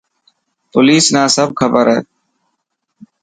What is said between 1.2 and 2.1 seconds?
سب کبر هي.